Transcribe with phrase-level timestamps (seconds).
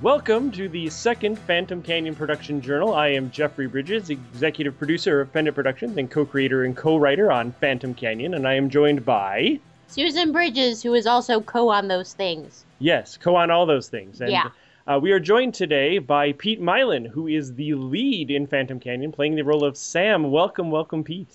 [0.00, 2.94] Welcome to the second Phantom Canyon Production Journal.
[2.94, 7.32] I am Jeffrey Bridges, executive producer of Pendant Productions and co creator and co writer
[7.32, 9.58] on Phantom Canyon, and I am joined by.
[9.88, 12.64] Susan Bridges, who is also co on those things.
[12.78, 14.20] Yes, co on all those things.
[14.20, 14.50] And, Yeah.
[14.86, 19.10] Uh, we are joined today by Pete Mylan, who is the lead in Phantom Canyon,
[19.10, 20.30] playing the role of Sam.
[20.30, 21.34] Welcome, welcome, Pete.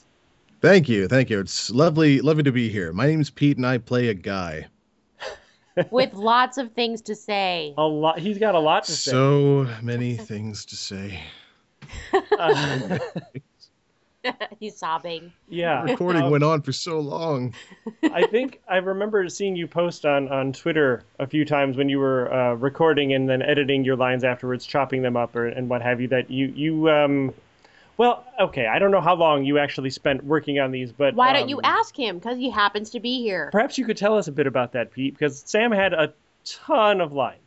[0.62, 1.42] Thank you, thank you.
[1.42, 2.94] It's lovely, lovely to be here.
[2.94, 4.68] My name's Pete, and I play a guy.
[5.92, 7.74] With lots of things to say.
[7.78, 8.20] A lot.
[8.20, 9.12] He's got a lot to say.
[9.12, 11.20] So many things to say.
[12.38, 13.00] Uh,
[14.60, 15.34] He's sobbing.
[15.50, 15.84] yeah.
[15.84, 17.54] Recording Uh, went on for so long.
[18.04, 22.00] I think I remember seeing you post on, on Twitter a few times when you
[22.00, 25.82] were uh, recording and then editing your lines afterwards, chopping them up or, and what
[25.82, 26.08] have you.
[26.08, 27.34] That you you um,
[27.98, 31.34] well, okay, I don't know how long you actually spent working on these, but Why
[31.34, 32.18] don't you um, ask him?
[32.18, 33.50] Because he happens to be here.
[33.52, 37.02] Perhaps you could tell us a bit about that, Pete, because Sam had a ton
[37.02, 37.40] of lines.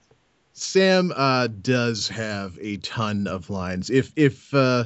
[0.53, 3.91] Sam uh, does have a ton of lines.
[3.91, 4.85] If if uh,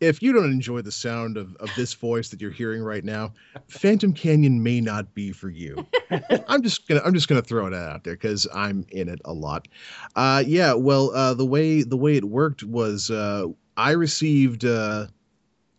[0.00, 3.32] if you don't enjoy the sound of, of this voice that you're hearing right now,
[3.68, 5.86] Phantom Canyon may not be for you.
[6.48, 9.32] I'm just gonna I'm just gonna throw that out there because I'm in it a
[9.32, 9.68] lot.
[10.14, 15.06] Uh, yeah, well, uh, the way the way it worked was uh, I received uh,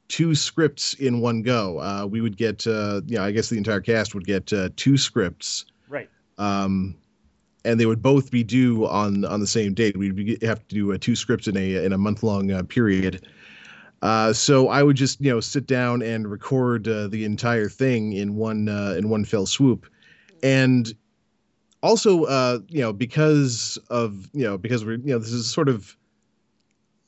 [0.08, 1.80] two scripts in one go.
[1.80, 4.98] Uh, we would get uh, yeah, I guess the entire cast would get uh, two
[4.98, 6.10] scripts Right.
[6.38, 6.96] um,
[7.66, 9.98] and they would both be due on on the same date.
[9.98, 12.64] We'd be, have to do uh, two scripts in a in a month long uh,
[12.64, 13.28] period.
[14.04, 18.14] Uh, so I would just you know sit down and record uh, the entire thing
[18.14, 19.88] in one uh, in one fell swoop,
[20.44, 20.94] and
[21.82, 25.68] also uh, you know because of you know because we're you know this is sort
[25.68, 25.97] of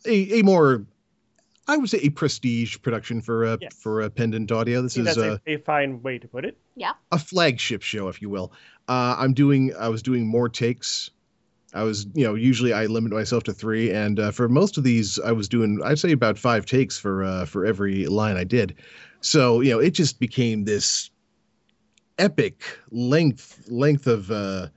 [0.06, 0.86] a, a more
[1.68, 3.76] I would say a prestige production for a Yes.
[3.76, 4.82] for a Pendant Audio.
[4.82, 6.58] This I is that's a, a fine way to put it.
[6.76, 8.52] Yeah, a flagship show, if you will.
[8.88, 11.12] Uh, I'm doing, I was doing more takes.
[11.72, 14.84] I was, you know, usually I limit myself to three, and uh, for most of
[14.84, 18.46] these, I was doing, I'd say about five takes for uh, for every line I
[18.46, 18.76] did.
[19.22, 21.12] So you know, it just became this
[22.18, 24.70] epic length length of uh,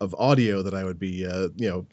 [0.00, 1.86] of audio that I would be, uh, you know,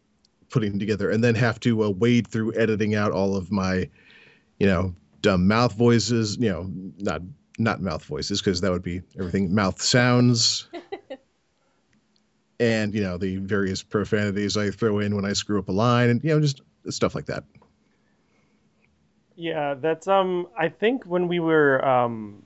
[0.53, 3.89] putting together, and then have to uh, wade through editing out all of my,
[4.59, 6.37] you know, dumb mouth voices.
[6.37, 7.21] You know, not
[7.59, 10.69] not mouth voices because that would be everything mouth sounds
[12.59, 16.09] and you know the various profanities i throw in when i screw up a line
[16.09, 17.43] and you know just stuff like that
[19.35, 20.47] Yeah, that's um.
[20.57, 22.43] I think when we were um,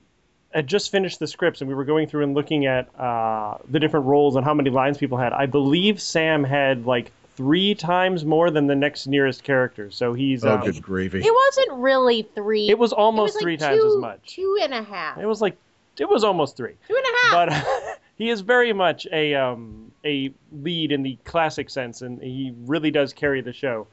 [0.54, 3.80] had just finished the scripts and we were going through and looking at uh, the
[3.80, 5.34] different roles and how many lines people had.
[5.34, 9.92] I believe Sam had like three times more than the next nearest character.
[9.92, 12.68] So he's oh um, good gravy It wasn't really three.
[12.68, 14.34] it was It almost was like three times as much.
[14.34, 15.20] Two and a half.
[15.20, 15.56] It was like
[16.00, 16.74] it was almost three.
[16.88, 17.50] Two and a half.
[17.50, 22.54] But he is very much a um a lead in the classic sense, and he
[22.66, 23.88] really does carry the show.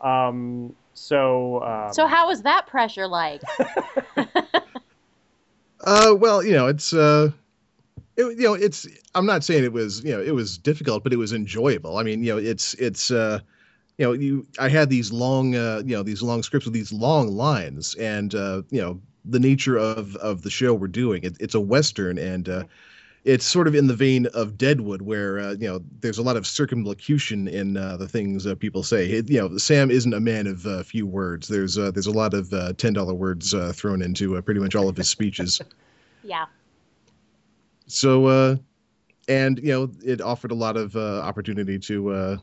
[0.00, 0.76] Um.
[0.92, 1.62] So.
[1.62, 3.40] Um, so how was that pressure like?
[5.84, 7.30] uh well you know it's uh
[8.28, 11.12] it, you know it's i'm not saying it was you know it was difficult but
[11.12, 13.40] it was enjoyable i mean you know it's it's uh
[13.98, 16.92] you know you i had these long uh you know these long scripts with these
[16.92, 21.36] long lines and uh you know the nature of of the show we're doing it,
[21.40, 22.64] it's a western and uh
[23.24, 26.36] it's sort of in the vein of Deadwood, where uh, you know there's a lot
[26.36, 29.06] of circumlocution in uh, the things uh, people say.
[29.10, 31.46] It, you know, Sam isn't a man of uh, few words.
[31.46, 34.74] There's uh, there's a lot of uh, ten dollar words uh, thrown into pretty much
[34.74, 35.60] all of his speeches.
[36.24, 36.46] yeah.
[37.90, 38.56] So, uh,
[39.28, 42.36] and you know, it offered a lot of uh, opportunity to uh,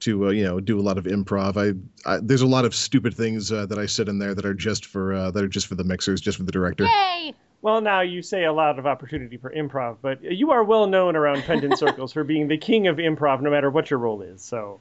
[0.00, 1.56] to uh, you know do a lot of improv.
[1.56, 4.44] I, I there's a lot of stupid things uh, that I said in there that
[4.44, 6.84] are just for uh, that are just for the mixers, just for the director.
[6.84, 7.34] Yay!
[7.62, 11.16] Well, now you say a lot of opportunity for improv, but you are well known
[11.16, 14.42] around pendant circles for being the king of improv, no matter what your role is.
[14.42, 14.80] So,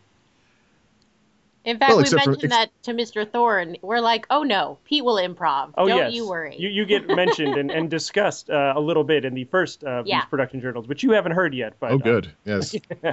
[1.66, 3.30] In fact, Well, we except for- mentioned ex- that to Mr.
[3.32, 3.78] Thorne.
[3.82, 5.74] We're like, oh no, Pete will improv.
[5.78, 6.56] oh Don't yes, you worry.
[6.58, 9.88] You, you get mentioned and, and discussed uh, a little bit in the first uh,
[10.02, 10.20] of Yeah.
[10.22, 11.74] these production journals, which you haven't heard yet.
[11.80, 12.32] But Oh, good.
[12.44, 12.76] Yes.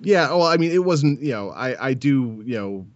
[0.00, 0.28] yeah.
[0.30, 1.20] Well, I mean, it wasn't.
[1.20, 2.42] You know, I I do.
[2.44, 2.86] You know.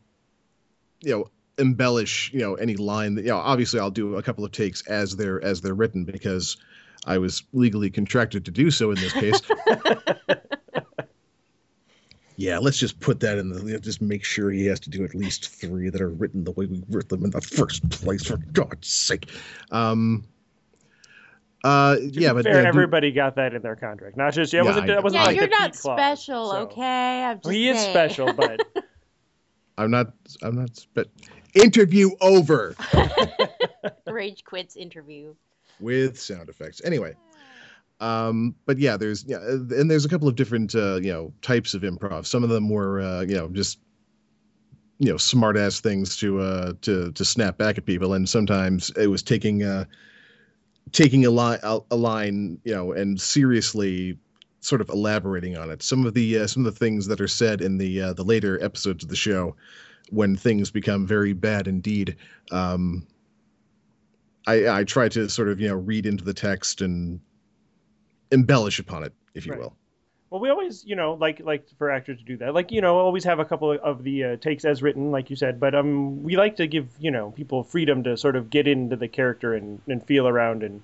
[1.00, 2.30] You know, embellish.
[2.32, 3.22] You know, any line that.
[3.22, 6.56] You know, obviously, I'll do a couple of takes as they're as they're written because
[7.06, 9.40] I was legally contracted to do so in this case.
[12.37, 13.79] yeah, let's just put that in the.
[13.81, 16.67] Just make sure he has to do at least three that are written the way
[16.67, 18.25] we wrote them in the first place.
[18.26, 19.29] For God's sake.
[19.70, 20.25] Um.
[21.64, 21.96] Uh.
[22.00, 24.17] Yeah, but fair, uh, do- everybody got that in their contract.
[24.17, 26.50] Not just yeah, Yeah, wasn't I it wasn't yeah, like you're not Pete clause, special,
[26.50, 27.25] so- okay?
[27.25, 28.61] I'm just Well, he is special, but
[29.79, 30.12] I'm not.
[30.43, 30.84] I'm not.
[30.94, 31.08] But
[31.55, 32.75] interview over
[34.06, 35.34] Rage quits interview.
[35.81, 36.81] with sound effects.
[36.84, 37.14] Anyway,
[38.00, 41.74] Um, but yeah, there's yeah, and there's a couple of different uh, you know types
[41.74, 42.26] of improv.
[42.26, 43.78] Some of them were uh, you know just
[44.98, 48.90] you know smart ass things to uh to to snap back at people, and sometimes
[48.96, 49.84] it was taking uh
[50.92, 54.18] taking a line a, a line you know and seriously
[54.62, 55.82] sort of elaborating on it.
[55.82, 58.24] Some of the uh, some of the things that are said in the uh, the
[58.24, 59.56] later episodes of the show,
[60.10, 62.16] when things become very bad indeed,
[62.50, 63.06] um,
[64.46, 67.20] I I try to sort of you know read into the text and
[68.32, 69.61] embellish upon it, if you Right.
[69.61, 69.76] will.
[70.31, 72.55] Well, we always, you know, like like for actors to do that.
[72.55, 75.29] Like, you know, always have a couple of, of the uh, takes as written, like
[75.29, 75.61] you said.
[75.61, 78.96] But um, we like to give, you know, people freedom to sort of get into
[78.96, 80.81] the character and, and feel around and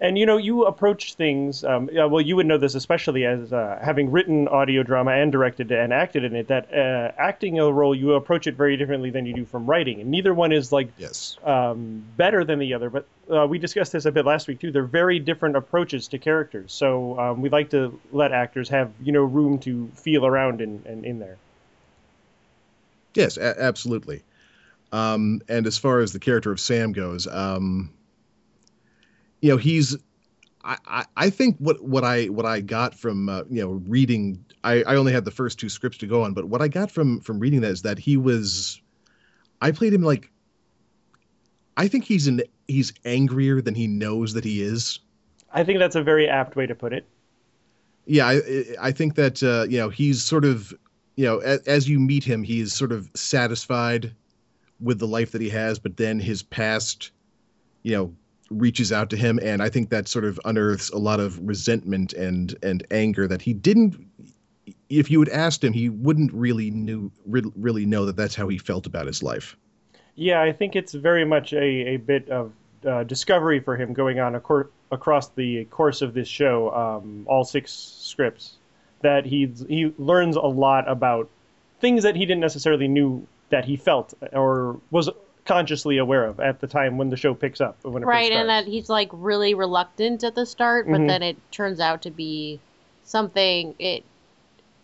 [0.00, 1.64] and you know, you approach things.
[1.64, 5.30] Um, yeah, well, you would know this especially as uh, having written audio drama and
[5.32, 6.48] directed and acted in it.
[6.48, 10.00] That uh, acting a role, you approach it very differently than you do from writing,
[10.00, 11.36] and neither one is like Yes.
[11.44, 12.90] um, better than the other.
[12.90, 14.70] But uh, we discussed this a bit last week too.
[14.70, 16.72] They're very different approaches to characters.
[16.72, 20.84] So um, we like to let actors have you know room to feel around and
[20.86, 21.36] in, in, in there.
[23.14, 24.22] Yes, a- absolutely.
[24.92, 27.90] Um, and as far as the character of Sam goes, um,
[29.46, 29.96] you know, he's.
[30.64, 34.82] I, I, think what, what I what I got from uh, you know reading I,
[34.82, 37.20] I only had the first two scripts to go on, but what I got from
[37.20, 38.80] from reading that is that he was
[39.62, 40.28] I played him like
[41.76, 44.98] I think he's an he's angrier than he knows that he is.
[45.52, 47.06] I think that's a very apt way to put it.
[48.06, 48.40] Yeah, I
[48.80, 50.74] I think that uh, you know he's sort of
[51.14, 54.12] you know as, as you meet him, he's sort of satisfied
[54.80, 57.12] with the life that he has, but then his past,
[57.84, 58.14] you know,
[58.50, 62.12] reaches out to him, and I think that sort of unearths a lot of resentment
[62.12, 63.96] and and anger that he didn't.
[64.88, 68.48] If you had asked him, he wouldn't really knew re- really know that that's how
[68.48, 69.56] he felt about his life.
[70.14, 72.52] Yeah, I think it's very much a, a bit of
[72.86, 77.72] uh, discovery for him going on across the course of this show, um, all six
[77.72, 78.56] scripts,
[79.02, 81.28] that he he learns a lot about
[81.80, 85.08] things that he didn't necessarily knew that he felt or was
[85.46, 87.76] consciously aware of at the time when the show picks up.
[87.82, 91.08] When it right, and that he's like really reluctant at the start, but Mhm.
[91.08, 92.60] then it turns out to be
[93.04, 93.74] something.
[93.78, 94.04] It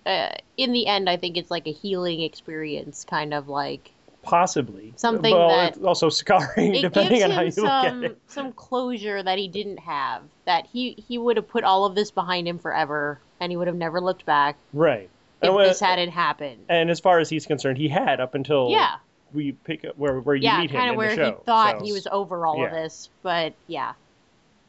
[0.05, 3.93] uh, in the end, I think it's like a healing experience, kind of like
[4.23, 7.89] possibly something well, that- also scarring it depending gives on how him you look at
[7.91, 8.19] some it.
[8.27, 10.23] some closure that he didn't have.
[10.45, 13.67] That he he would have put all of this behind him forever, and he would
[13.69, 15.09] have never looked back Right.
[15.41, 16.65] if And, this hadn't happened.
[16.69, 18.97] and as far as he's concerned, he had up until Yeah,
[19.35, 21.31] we pick up where where you yeah, meet him kind in of where the show.
[21.39, 23.93] he thought so- he was over all of this, but yeah.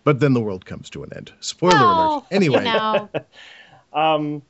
[0.04, 1.31] But then the world comes to an end.
[1.39, 2.24] Spoiler Well, alert.
[2.31, 3.10] Anyway, you know,
[3.94, 4.42] Um,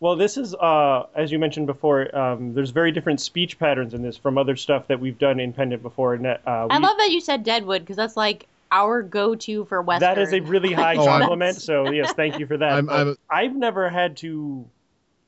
[0.00, 4.02] well, this is, uh, as you mentioned before, um, there's very different speech patterns in
[4.02, 6.14] this from other stuff that we've done in Pendant before.
[6.14, 9.82] And that, uh, I love that you said Deadwood because that's like our go-to for
[9.82, 10.14] Western.
[10.14, 11.56] that is a really high Oh, I'm- compliment.
[11.56, 12.72] So yes, thank you for that.
[12.72, 14.64] I'm- I'm- I've never had to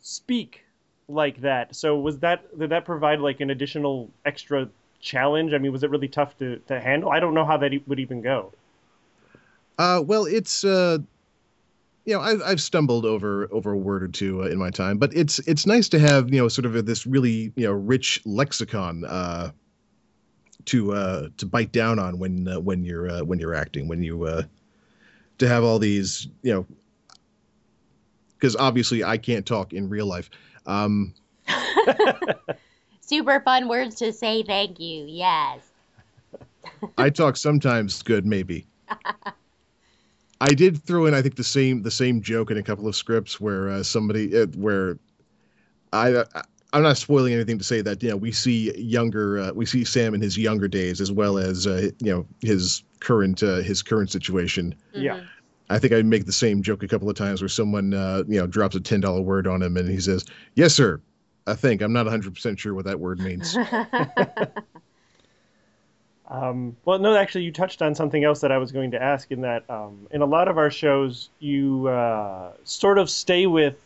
[0.01, 0.63] speak
[1.09, 1.75] like that.
[1.75, 4.69] So was that did that provide like an additional extra
[5.01, 5.53] challenge?
[5.53, 7.11] I mean, was it really tough to, to handle?
[7.11, 8.53] I don't know how that would even go.
[9.79, 10.99] Uh, well, it's uh,
[12.05, 14.99] you know, I've I've stumbled over over a word or two uh, in my time,
[14.99, 17.73] but it's it's nice to have you know sort of a, this really you know
[17.73, 19.51] rich lexicon uh,
[20.67, 24.03] to uh, to bite down on when uh, when you're uh, when you're acting when
[24.03, 24.43] you uh,
[25.39, 26.67] to have all these you know
[28.39, 30.31] because obviously I can't talk in real life.
[30.67, 31.15] Um,
[33.01, 35.05] super fun words to say thank you.
[35.07, 35.61] Yes.
[36.99, 38.67] I talk sometimes good, maybe.
[40.41, 42.95] I did throw in, I think, the same the same joke in a couple of
[42.95, 44.99] scripts where uh, somebody uh, where
[45.93, 46.25] I.
[46.35, 46.43] I
[46.73, 49.85] I'm not spoiling anything to say that you know we see younger uh, we see
[49.85, 53.83] Sam in his younger days as well as uh, you know his current uh, his
[53.83, 54.75] current situation.
[54.93, 55.15] Yeah.
[55.15, 55.29] Mhm.
[55.69, 58.39] I think I make the same joke a couple of times where someone uh, you
[58.39, 61.01] know drops a ten dollar word on him and he says, "Yes, sir."
[61.49, 63.57] I think I'm not 100 percent sure what that word means.
[66.29, 69.31] Um, well, no, actually, you touched on something else that I was going to ask.
[69.31, 73.77] In that, um, in a lot of our shows, you uh, sort of stay with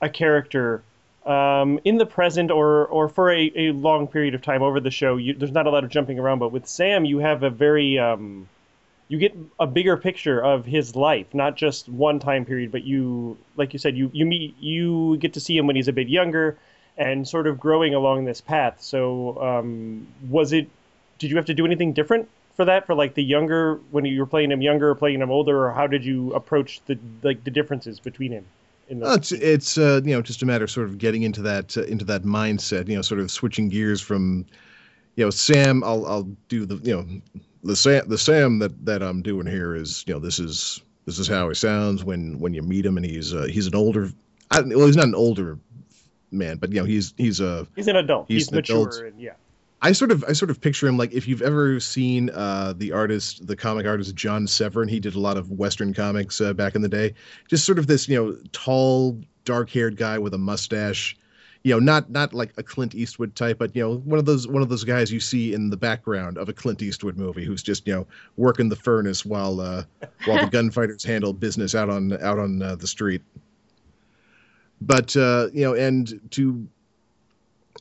[0.00, 0.82] a character
[1.26, 4.90] um, in the present or or for a, a long period of time over the
[4.90, 5.16] show.
[5.16, 7.98] You, there's not a lot of jumping around, but with Sam, you have a very
[7.98, 8.48] um,
[9.08, 13.38] you get a bigger picture of his life, not just one time period, but you,
[13.56, 16.08] like you said, you you meet you get to see him when he's a bit
[16.08, 16.58] younger
[16.98, 18.82] and sort of growing along this path.
[18.82, 20.68] So, um, was it?
[21.18, 22.86] Did you have to do anything different for that?
[22.86, 25.72] For like the younger, when you were playing him younger or playing him older, or
[25.72, 28.44] how did you approach the like the differences between him?
[28.90, 31.40] In Uh, it's it's uh, you know just a matter of sort of getting into
[31.42, 32.88] that uh, into that mindset.
[32.88, 34.44] You know, sort of switching gears from,
[35.16, 35.82] you know, Sam.
[35.82, 39.74] I'll I'll do the you know the Sam the Sam that that I'm doing here
[39.74, 42.96] is you know this is this is how he sounds when when you meet him,
[42.96, 44.10] and he's uh, he's an older.
[44.50, 45.58] I, well, he's not an older
[46.30, 48.26] man, but you know he's he's a he's an adult.
[48.28, 49.02] He's He's, an mature adult.
[49.02, 49.32] and yeah.
[49.80, 52.92] I sort of I sort of picture him like if you've ever seen uh, the
[52.92, 54.88] artist, the comic artist John Severin.
[54.88, 57.14] He did a lot of Western comics uh, back in the day.
[57.48, 61.16] Just sort of this, you know, tall, dark-haired guy with a mustache.
[61.64, 64.46] You know, not not like a Clint Eastwood type, but you know, one of those
[64.46, 67.62] one of those guys you see in the background of a Clint Eastwood movie, who's
[67.62, 69.82] just you know working the furnace while uh,
[70.24, 73.22] while the gunfighters handle business out on out on uh, the street.
[74.80, 76.68] But uh, you know, and to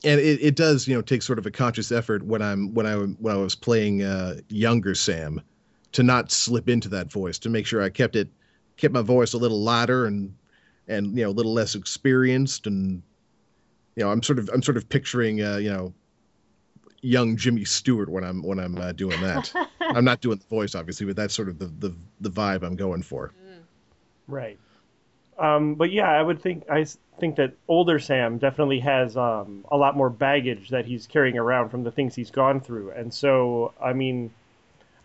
[0.04, 2.86] and it, it does you know take sort of a conscious effort when i'm when
[2.86, 5.42] i when i was playing uh younger sam
[5.92, 8.30] to not slip into that voice to make sure i kept it
[8.78, 10.34] kept my voice a little lighter and
[10.88, 13.02] and you know a little less experienced and
[13.98, 15.94] you know i'm sort of i'm sort of picturing uh you know
[17.02, 19.52] young jimmy stewart when i'm when i'm uh, doing that
[19.82, 22.76] i'm not doing the voice obviously but that's sort of the the, the vibe i'm
[22.78, 23.34] going for
[24.28, 24.60] Right.
[25.40, 29.64] Um, but yeah, I would think I s- think that older Sam definitely has um,
[29.72, 33.14] a lot more baggage that he's carrying around from the things he's gone through, and
[33.14, 34.32] so I mean,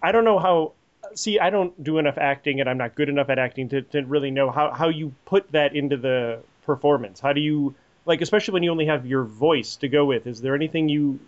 [0.03, 0.73] I don't know how.
[1.15, 4.03] See, I don't do enough acting, and I'm not good enough at acting to, to
[4.03, 7.21] really know how, how you put that into the performance.
[7.21, 10.27] How do you like, especially when you only have your voice to go with?
[10.27, 11.21] Is there anything you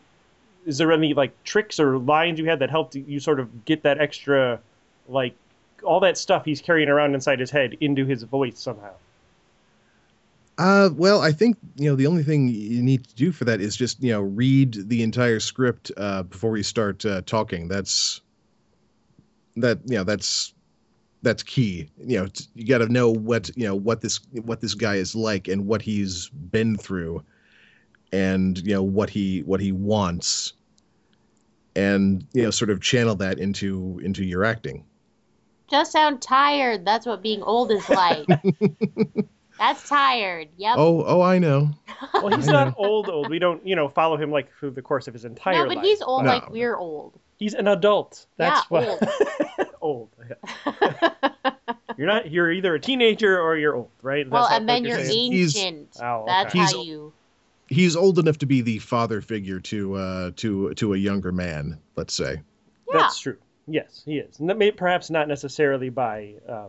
[0.67, 3.83] is there any like tricks or lines you had that helped you sort of get
[3.83, 4.61] that extra
[5.09, 5.35] like
[5.83, 8.93] all that stuff he's carrying around inside his head into his voice somehow
[10.57, 13.61] Uh, well, I think you know the only thing you need to do for that
[13.61, 17.67] is just you know read the entire script uh, before we start uh, talking.
[17.67, 18.21] That's
[19.57, 20.54] that you know that's
[21.25, 21.91] that's key.
[21.99, 24.95] You know t- you got to know what you know what this what this guy
[24.97, 27.25] is like and what he's been through,
[28.13, 30.53] and you know what he what he wants,
[31.75, 34.85] and you know sort of channel that into into your acting.
[35.69, 36.85] Just sound tired.
[36.85, 38.27] That's what being old is like.
[39.59, 40.49] That's tired.
[40.57, 40.75] Yep.
[40.79, 41.71] Oh oh I know.
[42.15, 44.83] well he's I not old old we don't you know follow him like through the
[44.83, 45.63] course of his entire life.
[45.63, 46.31] no, but life he's old No.
[46.31, 47.19] like we're old.
[47.39, 51.51] He's an adult that's Yeah, what old yeah.
[51.97, 54.89] you're not you're either a teenager or you're old right well, That's and then what
[54.91, 55.33] you're saying?
[55.33, 55.97] He's- ancient.
[56.03, 56.59] Oh, That's okay.
[56.61, 57.13] how you.
[57.69, 61.79] He's old enough to be the father figure to uh, to to a younger man.
[61.97, 62.41] Let's say.
[62.89, 62.99] Yeah.
[62.99, 63.37] That's true.
[63.67, 64.39] Yes, he is.
[64.41, 66.69] And that may, perhaps not necessarily by, um,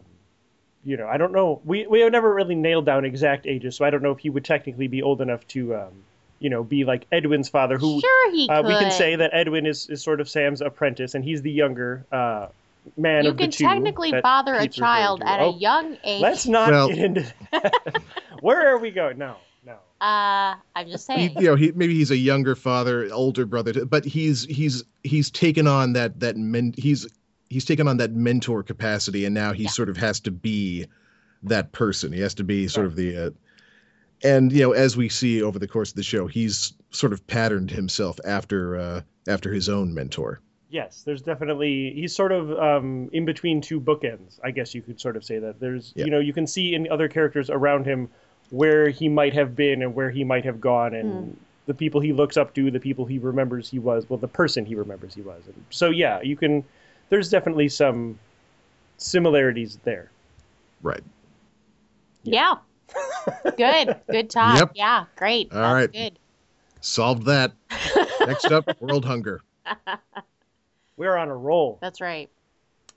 [0.86, 1.60] you know, I don't know.
[1.65, 4.29] We we have never really nailed down exact ages, so I don't know if he
[4.29, 5.91] would technically be old enough to, um,
[6.45, 8.67] you know, be like Edwin's father, who sure, he uh, could.
[8.67, 12.05] we can say that Edwin is, is sort of Sam's apprentice, and he's the younger
[12.11, 12.47] uh,
[12.95, 13.63] man you of can the two.
[13.63, 16.21] You can technically that father a child at Oh, a young age.
[16.21, 17.73] Let's not Well- get into that.
[18.41, 19.17] Where are we going?
[19.17, 19.73] No, no.
[19.99, 21.31] Uh, I'm just He, saying.
[21.37, 25.65] you know, he maybe he's a younger father, older brother, but he's he's he's taken
[25.65, 27.07] on that that men he's
[27.49, 29.69] he's taken on that mentor capacity, and now he Yeah.
[29.69, 30.85] sort of has to be
[31.41, 32.11] that person.
[32.13, 33.17] He has to be sort of the.
[33.17, 33.29] Uh,
[34.24, 37.25] and you know, as we see over the course of the show, he's sort of
[37.27, 40.39] patterned himself after uh, after his own mentor.
[40.69, 44.39] Yes, there's definitely he's sort of um, in between two bookends.
[44.43, 45.60] I guess you could sort of say that.
[45.60, 46.05] There's Yeah.
[46.05, 48.10] you know you can see in other characters around him
[48.50, 52.13] where he might have been and where he might have gone, and the people he
[52.13, 55.22] looks up to, the people he remembers he was, well, the person he remembers he
[55.22, 55.41] was.
[55.45, 56.63] And so yeah, you can.
[57.10, 58.17] There's definitely some
[58.98, 60.10] similarities there.
[60.81, 61.03] Right.
[62.24, 62.55] Yeah.
[63.58, 63.96] Good.
[64.10, 64.58] Good talk.
[64.58, 64.72] Yep.
[64.75, 65.06] Yeah.
[65.15, 65.51] Great.
[65.51, 65.92] All That's right.
[65.92, 66.20] Good.
[66.82, 67.51] Solved that.
[68.25, 69.42] Next up, world hunger.
[70.98, 71.77] We're on a roll.
[71.82, 72.30] That's right.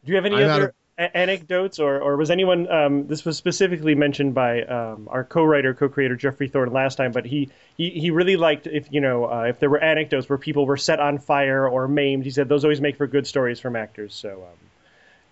[0.04, 2.70] Do you have any I'm other a- anecdotes, or, or was anyone?
[2.70, 7.24] Um, this was specifically mentioned by um, our co-writer, co-creator Geoffrey Thorne last time, but
[7.24, 10.66] he he, he really liked if you know uh, if there were anecdotes where people
[10.66, 12.24] were set on fire or maimed.
[12.24, 14.14] He said those always make for good stories from actors.
[14.14, 14.44] So,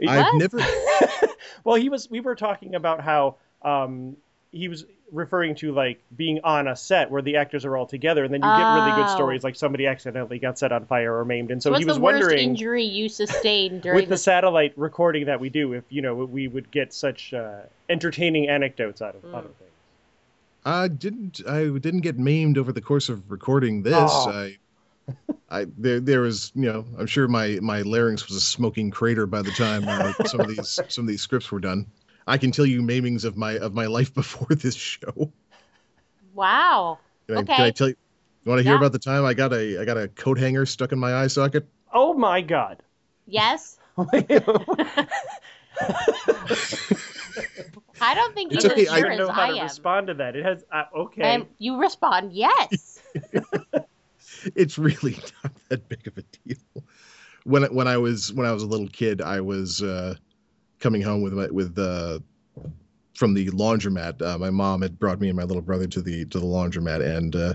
[0.00, 0.34] um, I've What?
[0.34, 0.58] never.
[1.64, 2.10] well, he was.
[2.10, 4.16] We were talking about how um,
[4.56, 8.24] he was referring to like being on a set where the actors are all together,
[8.24, 9.14] and then you get really good Oh.
[9.14, 11.96] stories like somebody accidentally got set on fire or maimed, and so, what's he was
[11.96, 15.84] the worst wondering injury you sustained during with the satellite recording that we do, if
[15.90, 19.34] you know we would get such uh, entertaining anecdotes out of, Mm.
[19.34, 19.70] out of things.
[20.64, 21.40] I didn't.
[21.48, 23.94] I didn't get maimed over the course of recording this.
[23.96, 24.30] Oh.
[24.30, 24.58] I,
[25.48, 29.26] I there there was you know I'm sure my my larynx was a smoking crater
[29.26, 31.86] by the time uh, some of these some of these scripts were done.
[32.26, 35.32] I can tell you maimings of my of my life before this show.
[36.34, 36.98] Wow.
[37.28, 37.96] Can I, can I tell you?
[38.44, 38.78] You want to hear Yeah.
[38.78, 41.26] about the time I got a I got a coat hanger stuck in my eye
[41.28, 41.66] socket?
[41.92, 42.82] Oh my God!
[43.26, 43.78] Yes.
[48.00, 49.58] I don't think It's you're okay, I- sure I as don't know how I to
[49.58, 49.62] am.
[49.64, 50.36] respond to that.
[50.36, 51.22] It has uh, okay.
[51.22, 53.00] And you respond, yes.
[54.54, 56.84] It's really not that big of a deal.
[57.44, 60.14] When when I was when I was a little kid, I was uh,
[60.78, 62.18] coming home with my, with uh,
[63.14, 64.20] from the laundromat.
[64.22, 67.04] Uh, my mom had brought me and my little brother to the to the laundromat,
[67.04, 67.54] and uh,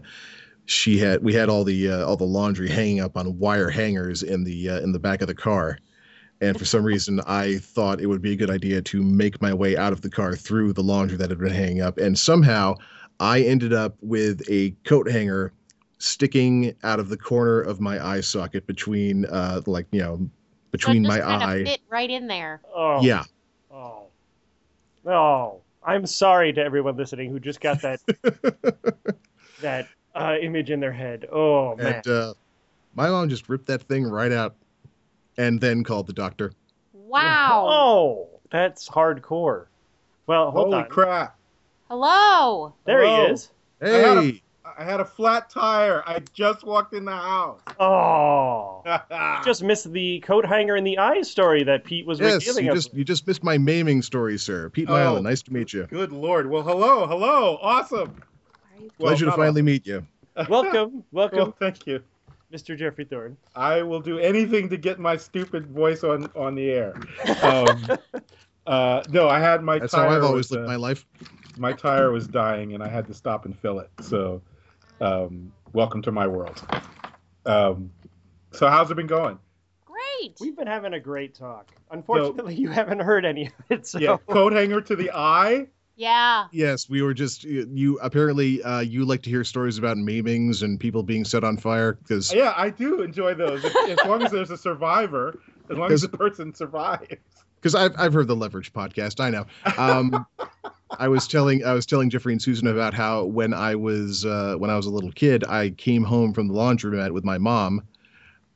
[0.65, 4.23] she had we had all the uh, all the laundry hanging up on wire hangers
[4.23, 5.77] in the uh, in the back of the car.
[6.41, 9.53] And for some reason, I thought it would be a good idea to make my
[9.53, 11.99] way out of the car through the laundry that had been hanging up.
[11.99, 12.77] And somehow,
[13.19, 15.53] I ended up with a coat hanger
[15.99, 20.27] sticking out of the corner of my eye socket between, uh, like you know,
[20.71, 21.63] between my it eye.
[21.63, 22.61] fit right in there.
[22.73, 23.01] Oh.
[23.01, 23.23] Yeah,
[23.71, 24.03] Oh.
[25.05, 25.61] Oh.
[25.83, 27.99] I'm sorry to everyone listening who just got that
[29.61, 31.27] that uh, image in their head.
[31.31, 31.95] Oh man.
[31.95, 32.33] and uh,
[32.95, 34.55] my mom just ripped that thing right out,
[35.37, 36.51] and then called the doctor.
[36.93, 37.65] Wow.
[37.69, 39.65] Oh, that's hardcore.
[40.27, 40.89] Well, hold Holy on.
[40.89, 41.35] crap!
[41.89, 42.73] Hello.
[42.85, 43.25] There Hello.
[43.27, 43.49] he is.
[43.81, 44.41] had a- Hey,
[44.77, 46.03] I had a flat tire.
[46.05, 47.59] I just walked in the house.
[47.79, 48.83] Oh.
[49.43, 52.71] Just missed the coat hanger in the eye story that Pete was yes, revealing you
[52.71, 52.77] us.
[52.85, 54.69] just you just missed my maiming story, sir.
[54.69, 54.93] Pete Oh.
[54.93, 55.87] Mylan, nice to meet you.
[55.87, 56.49] Good lord.
[56.49, 58.15] Well, hello, hello, awesome.
[58.79, 60.05] Well, Pleasure to not finally meet you.
[60.49, 62.01] welcome, welcome, Well, thank you.
[62.53, 62.77] Mr.
[62.77, 63.37] Geoffrey Thorne.
[63.55, 66.93] I will do anything to get my stupid voice on on the air.
[67.41, 67.87] Um,
[68.67, 70.09] uh, no, I had my That's tire.
[70.09, 71.05] how I've always was, lived uh, my life.
[71.57, 73.89] my tire was dying, and I had to stop and fill it.
[74.01, 74.41] So,
[75.01, 76.63] um, welcome to my world.
[77.45, 77.91] Um,
[78.51, 79.39] so, how's it been going?
[79.85, 80.37] Great.
[80.39, 81.71] We've been having a great talk.
[81.89, 83.87] Unfortunately, you haven't heard any of it.
[83.87, 85.67] So Yeah, coat hanger to the eye.
[85.95, 86.47] Yeah.
[86.51, 90.63] Yes, we were just you, you apparently uh, you like to hear stories about maimings
[90.63, 93.63] and people being set on fire because Yeah, I do enjoy those.
[93.63, 95.39] If, as long as there's a survivor,
[95.69, 97.07] as long as the person survives.
[97.55, 99.19] because I've I've heard the Leverage podcast.
[99.19, 99.45] I know.
[99.77, 100.25] Um,
[100.99, 104.55] I was telling I was telling Jeffrey and Susan about how when I was uh,
[104.57, 107.81] when I was a little kid, I came home from the laundromat with my mom.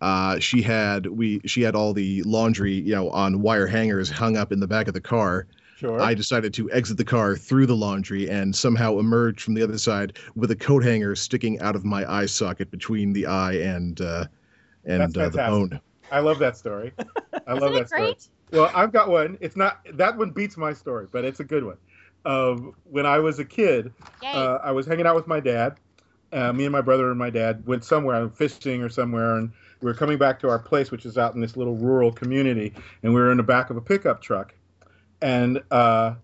[0.01, 4.37] Uh, she had we she had all the laundry you know on wire hangers hung
[4.37, 5.47] up in the back of the car.
[5.77, 5.99] Sure.
[5.99, 9.77] I decided to exit the car through the laundry and somehow emerge from the other
[9.77, 13.99] side with a coat hanger sticking out of my eye socket between the eye and
[13.99, 14.25] uh,
[14.85, 15.79] and uh, the bone.
[16.11, 16.93] I love that story.
[17.47, 18.01] I love Isn't that it story.
[18.01, 18.27] great?
[18.51, 19.37] Well, I've got one.
[19.41, 21.77] It's not that one beats my story, but it's a good one.
[22.25, 25.77] Um, when I was a kid, uh, I was hanging out with my dad.
[26.31, 29.85] Uh, me and my brother and my dad went somewhere, fishing or somewhere, and we
[29.85, 33.13] were coming back to our place, which is out in this little rural community, and
[33.13, 34.53] we were in the back of a pickup truck,
[35.21, 36.15] and uh,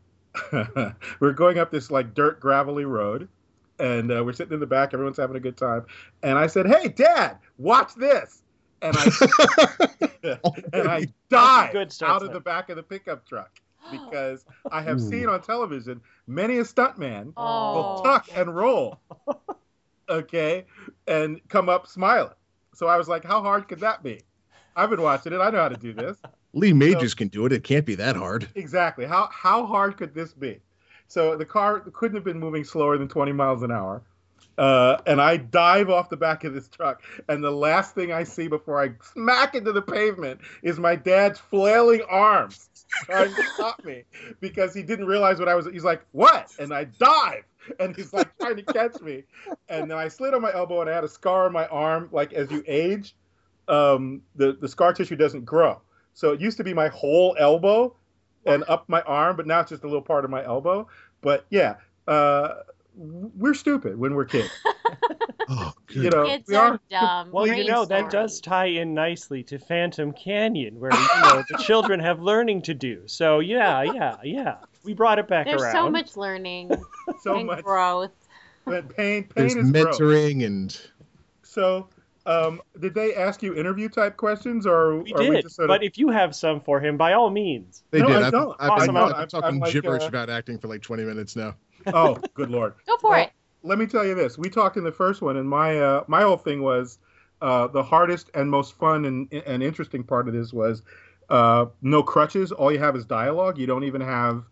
[1.20, 3.30] we're going up this like dirt gravelly road,
[3.80, 5.86] and uh, we're sitting in the back, everyone's having a good time,
[6.24, 8.42] and I said, "Hey, Dad, watch this,"
[8.82, 9.06] and I
[10.74, 14.98] and I dive good out of the back of the pickup truck because I have
[14.98, 15.10] Ooh.
[15.10, 18.04] seen on television many a stuntman will oh.
[18.04, 19.00] tuck and roll,
[20.10, 20.66] okay,
[21.08, 22.34] and come up smiling.
[22.74, 24.22] So I was like, how hard could that be?
[24.76, 25.40] I've been watching it.
[25.40, 26.18] I know how to do this.
[26.54, 27.54] Lee Majors can do it.
[27.54, 28.48] It can't be that hard.
[28.56, 29.06] Exactly.
[29.06, 30.60] How how hard could this be?
[31.08, 34.02] So the car couldn't have been moving slower than 20 miles an hour.
[34.58, 38.24] Uh, and I dive off the back of this truck, and the last thing I
[38.24, 43.84] see before I smack into the pavement is my dad's flailing arms trying to stop
[43.84, 44.04] me
[44.40, 45.66] because he didn't realize what I was.
[45.68, 47.44] He's like, "What?" And I dive,
[47.80, 49.24] and he's like trying to catch me,
[49.70, 52.10] and then I slid on my elbow, and I had a scar on my arm.
[52.12, 53.16] Like as you age,
[53.68, 55.82] um, the the scar tissue doesn't grow.
[56.14, 57.96] So it used to be my whole elbow
[58.46, 60.88] and up my arm, but now it's just a little part of my elbow.
[61.22, 61.76] But yeah,
[62.08, 62.56] uh,
[62.96, 64.50] we're stupid when we're kids.
[65.54, 65.74] Oh.
[65.90, 66.80] You know, Kids we are are.
[66.90, 67.32] dumb.
[67.32, 71.44] Well, you Great know, that does tie in nicely to Phantom Canyon, where, you know,
[71.50, 73.02] the children have learning to do.
[73.08, 74.58] So, yeah, yeah, yeah.
[74.86, 75.74] We brought it back There's around.
[75.74, 76.72] so much learning
[77.22, 78.12] so and much growth.
[78.64, 79.24] but pain.
[79.24, 79.98] Pain There's is growth.
[80.00, 80.80] mentoring and
[81.42, 81.90] So,
[82.26, 85.66] um, did they ask you interview type questions, or We are we did, just sort
[85.70, 85.74] of?
[85.74, 87.84] but if you have some for him, by all means.
[87.92, 88.18] they No, did.
[88.18, 88.56] I I've, don't.
[88.58, 89.04] I've I been, don't.
[89.04, 91.56] I've been I'm- talking I'm like, gibberish uh, about acting for like 20 minutes now.
[91.94, 92.74] Oh, good lord.
[92.86, 93.32] Go for Well, it.
[93.64, 94.38] Let me tell you this.
[94.38, 97.00] We talked in the first one, and my uh, my whole thing was
[97.42, 100.82] uh, the hardest and most fun and and interesting part of this was
[101.30, 102.52] uh, no crutches.
[102.52, 103.58] All you have is dialogue.
[103.58, 104.44] You don't even have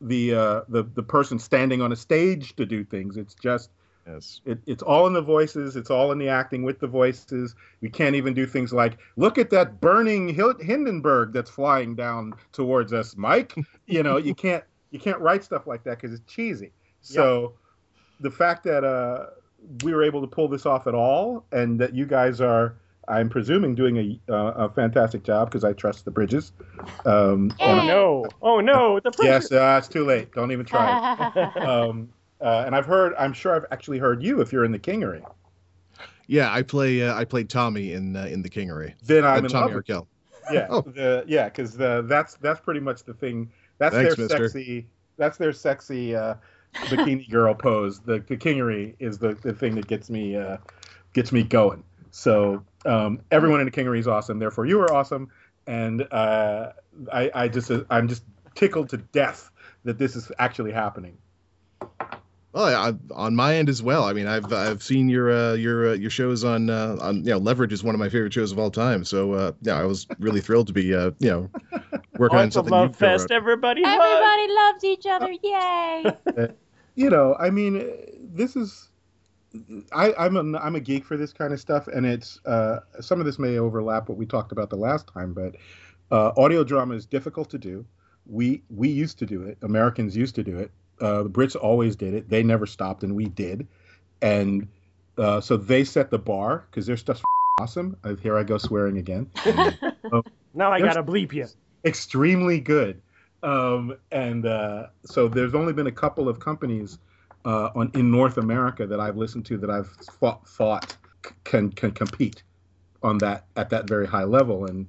[0.00, 3.16] the uh, the the person standing on a stage to do things.
[3.16, 3.70] It's just
[4.06, 4.40] Yes.
[4.46, 5.76] it, it's all in the voices.
[5.76, 7.54] It's all in the acting with the voices.
[7.80, 12.92] We can't even do things like look at that burning Hindenburg that's flying down towards
[12.92, 13.54] us, Mike.
[13.86, 16.72] You know, you can't you can't write stuff like that because it's cheesy.
[17.00, 17.54] So
[18.20, 19.26] the fact that uh,
[19.84, 22.74] we were able to pull this off at all, and that you guys are,
[23.06, 23.96] I'm presuming, doing
[24.28, 26.52] a uh, a fantastic job because I trust the bridges.
[27.06, 28.26] Um, Oh, and- no.
[28.42, 29.00] Oh, no.
[29.00, 29.30] The pressure.
[29.32, 30.32] yes, uh, it's too late.
[30.32, 31.30] Don't even try.
[31.34, 31.56] it.
[31.62, 32.08] um,
[32.40, 35.22] uh, and I've heard, I'm sure I've actually heard you if you're in the Kingery.
[36.26, 37.02] Yeah, I play.
[37.02, 38.94] Uh, I played Tommy in uh, in the Kingery.
[39.04, 39.74] Then Uh, I'm in Tommy love.
[39.76, 40.08] With, Arkell.
[40.52, 40.82] yeah, Oh.
[40.82, 43.50] the yeah, because that's that's pretty much the thing.
[43.78, 44.48] That's Thanks, their mister.
[44.48, 44.86] sexy.
[45.16, 46.34] That's their sexy uh,
[46.74, 48.00] bikini girl pose.
[48.00, 50.58] The the kingery is the, the thing that gets me uh,
[51.12, 51.82] gets me going.
[52.10, 54.38] So um, everyone in the kingery is awesome.
[54.38, 55.30] Therefore, you are awesome,
[55.66, 56.72] and uh,
[57.12, 58.22] I I just I'm just
[58.54, 59.50] tickled to death
[59.84, 61.16] that this is actually happening.
[62.52, 64.04] Well, I, on my end as well.
[64.04, 67.30] I mean, I've I've seen your uh, your uh, your shows on uh, on you
[67.30, 69.04] know Leverage is one of my favorite shows of all time.
[69.04, 71.50] So uh, yeah, I was really thrilled to be uh, you know
[72.16, 72.70] working Oh, on something.
[72.72, 73.18] love you co-wrote.
[73.20, 73.30] fest.
[73.30, 74.00] Everybody, hug.
[74.00, 75.32] Everybody loves each other.
[76.42, 76.48] Yay!
[76.94, 77.86] you know, I mean,
[78.34, 78.88] this is.
[79.92, 83.20] I, I'm a I'm a geek for this kind of stuff, and it's uh, some
[83.20, 85.54] of this may overlap what we talked about the last time, but
[86.10, 87.84] uh, audio drama is difficult to do.
[88.26, 89.58] We we used to do it.
[89.62, 90.70] Americans used to do it.
[91.00, 92.28] Uh, the Brits always did it.
[92.28, 93.66] They never stopped, and we did.
[94.22, 94.68] And
[95.16, 97.22] uh, so they set the bar because their stuff's
[97.60, 97.96] awesome.
[98.04, 99.30] Uh, here I go swearing again.
[100.54, 101.46] Now I gotta bleep you.
[101.84, 103.00] extremely good.
[103.42, 106.98] Um, and uh, so there's only been a couple of companies
[107.44, 111.70] uh, on in North America that I've listened to that I've thought, thought c- can
[111.70, 112.42] can compete
[113.02, 114.88] on that at that very high level, and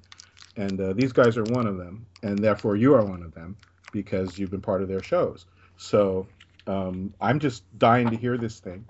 [0.56, 3.56] and uh, these guys are one of them, and therefore you are one of them
[3.92, 5.46] because you've been part of their shows.
[5.80, 6.28] So
[6.68, 8.86] um, I'm just dying to hear this thing.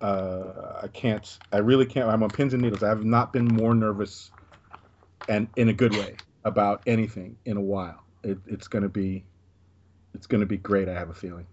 [0.00, 1.38] Uh, I can't.
[1.52, 2.08] I really can't.
[2.08, 2.82] I'm on pins and needles.
[2.82, 4.30] I have not been more nervous,
[5.28, 8.02] and in a good way, about anything in a while.
[8.24, 9.24] It, it's going to be,
[10.14, 10.88] it's going to be great.
[10.88, 11.46] I have a feeling.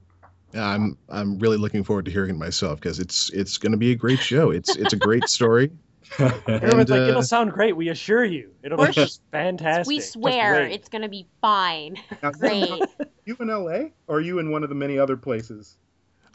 [0.54, 3.78] Yeah, I'm I'm really looking forward to hearing it myself because it's it's going to
[3.78, 4.52] be a great show.
[4.52, 5.72] It's it's a great story.
[6.20, 7.76] Everyone's like, uh, it'll sound great.
[7.76, 9.88] We assure you, it'll be just fantastic.
[9.88, 11.98] we swear it's gonna be fine.
[12.40, 12.82] Great.
[13.26, 13.92] You in L.A.
[14.08, 15.78] or are you in one of the many other places?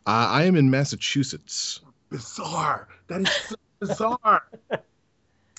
[0.07, 1.81] Uh, I am in Massachusetts.
[2.11, 2.89] Bizarre.
[3.09, 4.43] That is so bizarre.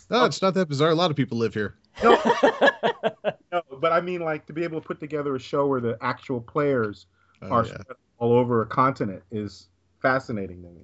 [0.09, 0.89] No, it's not that bizarre.
[0.89, 1.75] A lot of people live here.
[2.03, 2.11] No,
[3.51, 5.97] no, but I mean, like to be able to put together a show where the
[6.01, 7.05] actual players
[7.41, 7.77] Oh, are yeah.
[8.17, 9.69] all over a continent is
[10.01, 10.81] fascinating to me.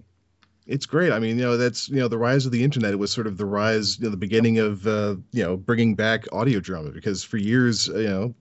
[0.67, 1.11] It's great.
[1.11, 2.91] I mean, you know, that's you know the rise of the internet.
[2.93, 5.95] It was sort of the rise, you know, the beginning of uh, you know bringing
[5.95, 8.35] back audio drama because for years, you know,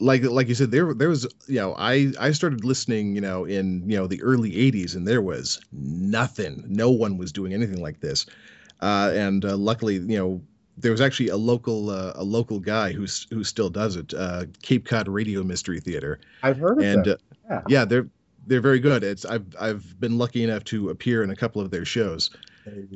[0.00, 3.44] like like you said, there there was you know I I started listening, you know,
[3.44, 6.64] in you know the early '80s, and there was nothing.
[6.66, 8.26] No one was doing anything like this,
[8.80, 10.42] uh, and uh, luckily, you know.
[10.80, 14.44] There was actually a local uh, a local guy who's who still does it, uh,
[14.62, 17.14] Cape Cod Radio Mystery Theater, I've heard of and that.
[17.14, 17.16] uh,
[17.50, 17.62] Yeah.
[17.66, 18.06] yeah, they're
[18.46, 19.02] they're very good.
[19.02, 22.30] It's I've I've been lucky enough to appear in a couple of their shows,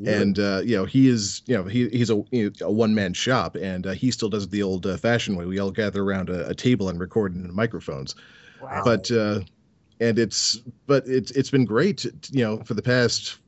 [0.06, 2.22] and uh, you know he is you know he he's a,
[2.60, 5.46] a one man shop, and uh, he still does it the old uh, fashioned way.
[5.46, 8.14] We all gather around a, a table and record in microphones.
[8.60, 8.82] Wow.
[8.84, 9.40] But uh,
[10.00, 10.56] and it's
[10.86, 12.04] but it's it's been great.
[12.30, 13.38] You know, for the past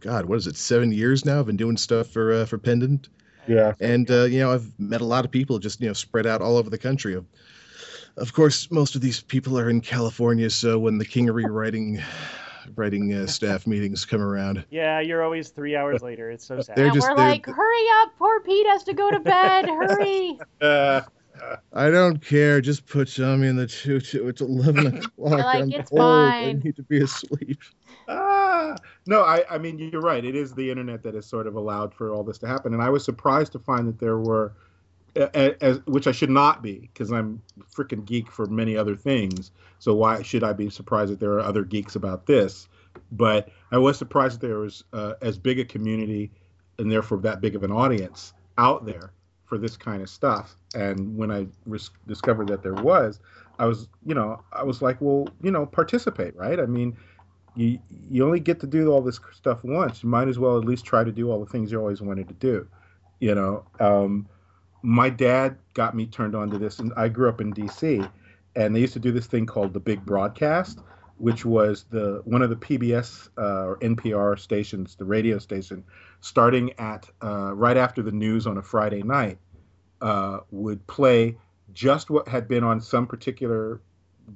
[0.00, 0.56] God, what is it?
[0.56, 1.40] Seven years now.
[1.40, 3.08] I've been doing stuff for uh, for Pendant,
[3.46, 3.74] yeah.
[3.80, 6.40] and uh, you know I've met a lot of people just you know spread out
[6.40, 7.14] all over the country.
[7.14, 7.26] Of,
[8.16, 12.02] of course, most of these people are in California, so when the Kingery writing
[12.76, 16.30] writing uh, staff meetings come around, yeah, you're always three hours later.
[16.30, 16.76] It's so sad.
[16.76, 19.66] They're and just- we're they're- like, hurry up, poor Pete has to go to bed.
[19.68, 20.38] Hurry.
[20.60, 21.00] Uh,
[21.72, 22.60] I don't care.
[22.60, 24.28] Just put Tommy in the choo-choo.
[24.28, 25.10] It's eleven o'clock.
[25.38, 26.00] like, I'm "It's old.
[26.02, 27.60] I need to be asleep.
[28.08, 30.24] Ah, no, I, I mean, you're right.
[30.24, 32.74] It is the internet that has sort of allowed for all this to happen.
[32.74, 34.52] And I was surprised to find that there were, a- a-
[35.16, 37.42] as, which I should not be, because I'm
[37.74, 39.50] freaking geek for many other things.
[39.78, 42.68] So why should I be surprised that there are other geeks about this?
[43.12, 46.30] But I was surprised that there was uh, as big a community
[46.78, 49.12] and therefore that big of an audience out there
[49.44, 50.56] for this kind of stuff.
[50.74, 51.46] And when I
[52.06, 53.20] discovered that there was,
[53.58, 56.58] I was, you know, I was like, well, you know, participate, right?
[56.58, 56.96] I mean,
[57.56, 60.02] you you only get to do all this stuff once.
[60.02, 62.28] You might as well at least try to do all the things you always wanted
[62.28, 62.66] to do.
[63.18, 64.28] You know, um,
[64.82, 68.02] my dad got me turned on to this, and I grew up in D.C.
[68.56, 70.80] and they used to do this thing called the Big Broadcast,
[71.18, 75.84] which was the one of the PBS uh, or NPR stations, the radio station,
[76.20, 79.38] starting at uh, right after the news on a Friday night,
[80.00, 81.36] uh, would play
[81.72, 83.80] just what had been on some particular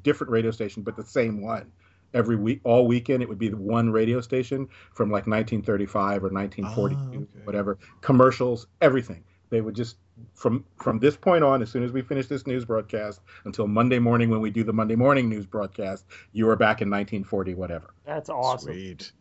[0.03, 1.73] different radio station, but the same one
[2.13, 3.23] every week, all weekend.
[3.23, 7.45] It would be the one radio station from like 1935 or 1942, Ah, okay.
[7.45, 7.79] whatever.
[8.03, 9.25] Commercials, everything.
[9.55, 9.99] They would just
[10.35, 14.01] from from this point on, as soon as we finish this news broadcast until Monday
[14.01, 17.95] morning when we do the Monday morning news broadcast, you are back in 1940, whatever.
[18.05, 18.73] That's awesome.
[18.73, 19.13] Sweet.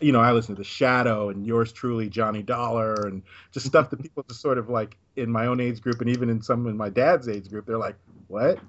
[0.00, 3.90] You know, I listen to The Shadow and yours truly, Johnny Dollar, and just stuff
[3.90, 6.66] that people just sort of like in my own age group and even in some
[6.66, 7.96] in my dad's age group, they're like,
[8.28, 8.60] "What?"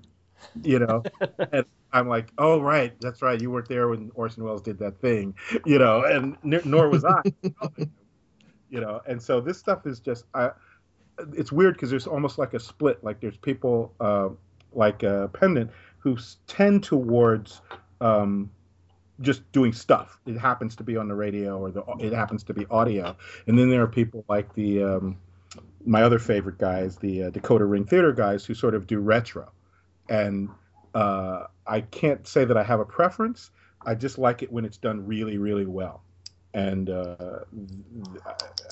[0.61, 1.03] You know,
[1.53, 3.39] and I'm like, "Oh, right, that's right.
[3.39, 7.05] You weren't there when Orson Welles did that thing," you know, and n- nor was
[7.05, 7.21] I.
[8.73, 10.49] you know, and so this stuff is just I.
[11.33, 13.03] it's weird because there's almost like a split.
[13.03, 14.29] Like there's people uh,
[14.73, 17.61] like uh, Pendant who tend towards
[18.01, 18.51] um,
[19.21, 20.19] just doing stuff.
[20.25, 23.15] It happens to be on the radio or the it happens to be audio,
[23.47, 25.17] and then there are people like the um,
[25.85, 29.51] my other favorite guys, the uh, Decoder Ring Theater guys, who sort of do retro,
[30.09, 30.49] and
[30.93, 33.51] uh, I can't say that I have a preference.
[33.85, 36.03] I just like it when it's done really, really well,
[36.53, 37.15] and uh,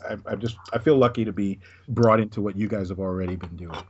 [0.10, 3.36] I, I just I feel lucky to be brought into what you guys have already
[3.36, 3.84] been doing.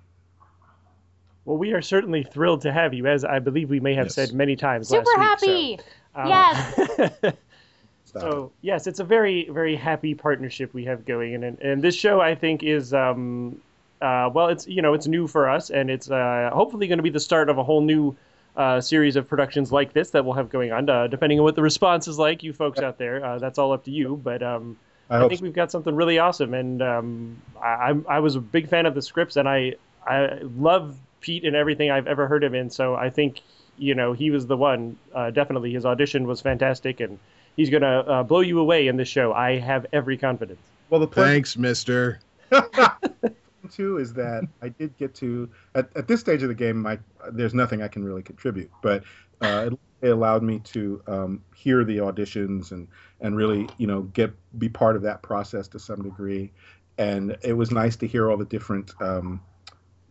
[1.46, 4.16] Well, we are certainly thrilled to have you, as I believe we may have Yes.
[4.16, 5.72] said many times Super last happy.
[5.72, 5.82] week.
[6.14, 7.34] so, um, Yes.
[8.06, 12.20] So yes, it's a very very happy partnership we have going, and and this show
[12.20, 13.56] I think is um
[14.02, 17.04] uh well it's you know it's new for us, and it's uh hopefully going to
[17.04, 18.16] be the start of a whole new
[18.62, 20.90] uh, series of productions like this that we'll have going on.
[20.90, 23.72] Uh, depending on what the response is like, you folks out there, uh, that's all
[23.74, 24.20] up to you.
[24.24, 24.78] But um,
[25.10, 28.36] I I hope think we've got something really awesome, and um, I, I'm- I was
[28.36, 32.28] a big fan of the scripts, and I I love Pete and everything I've ever
[32.28, 32.70] heard him in.
[32.70, 33.42] So I think
[33.78, 34.98] you know he was the one.
[35.14, 37.18] Uh, definitely, his audition was fantastic, and
[37.56, 39.34] he's gonna uh, blow you away in this show.
[39.34, 40.62] I have every confidence.
[40.90, 42.20] well the pleasure Thanks, Mister.
[43.72, 46.82] too is that I did get to at, at this stage of the game.
[46.82, 47.00] My
[47.32, 49.04] there's nothing I can really contribute, but
[49.42, 52.88] uh, it, it allowed me to um, hear the auditions and
[53.20, 56.52] and really you know get be part of that process to some degree.
[56.98, 59.42] And it was nice to hear all the different um,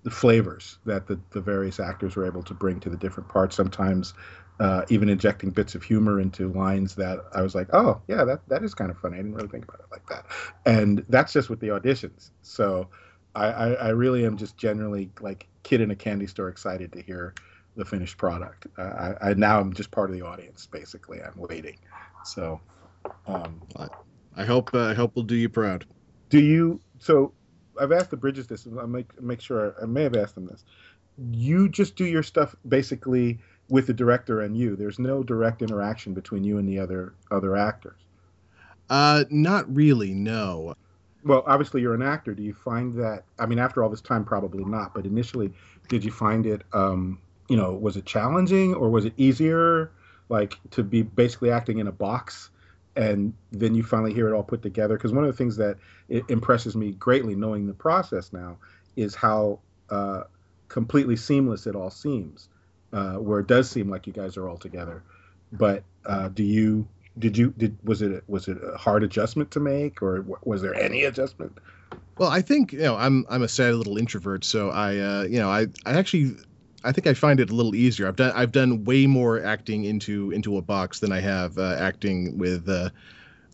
[0.03, 3.55] the flavors that the, the various actors were able to bring to the different parts.
[3.55, 4.15] Sometimes
[4.61, 8.41] uh, even injecting bits of humor into lines that I was like, oh yeah, that
[8.49, 9.15] that is kind of funny.
[9.15, 10.27] I didn't really think about it like that.
[10.67, 12.31] And that's just with the auditions.
[12.43, 12.89] So
[13.35, 17.03] I, I, I really am just generally like kid in a candy store excited to
[17.03, 17.35] hear
[17.77, 18.67] the finished product.
[18.79, 21.21] Uh, I, I now I'm just part of the audience basically.
[21.23, 21.79] I'm waiting.
[22.25, 22.61] So,
[23.27, 23.61] um,
[24.37, 25.87] I hope uh, I hope we'll do you proud.
[26.29, 26.81] do you?
[26.99, 27.33] So
[27.81, 28.67] I've asked the Bridges this.
[28.67, 30.65] and I'll make make sure I may have asked them this.
[31.33, 33.39] You just do your stuff basically
[33.69, 34.77] with the director and you.
[34.77, 38.01] There's no direct interaction between you and the other other actors.
[38.89, 40.13] Uh, not really.
[40.13, 40.75] No.
[41.25, 42.35] Well, obviously you're an actor.
[42.35, 43.25] Do you find that?
[43.39, 44.95] I mean, after all this time, probably not.
[44.95, 45.53] But initially,
[45.89, 46.63] did you find it?
[46.73, 49.91] Um, you know, was it challenging or was it easier,
[50.29, 52.51] like to be basically acting in a box,
[52.97, 54.97] and then you finally hear it all put together?
[54.97, 55.77] Because one of the things that
[56.09, 58.59] it impresses me greatly, knowing the process now,
[58.97, 59.59] is how
[59.91, 60.23] uh,
[60.69, 62.49] completely seamless it all seems.
[62.93, 65.05] Uh, where it does seem like you guys are all together,
[65.53, 66.89] but uh, do you?
[67.21, 70.75] Did you did was it was it a hard adjustment to make or was there
[70.75, 71.57] any adjustment?
[72.19, 75.39] Well, I think you know I'm I'm a sad little introvert, so I uh, you
[75.39, 76.37] know I I actually
[76.83, 78.09] I think I find it a little easier.
[78.09, 81.77] I've done I've done way more acting into into a box than I have uh,
[81.79, 82.91] acting with uh,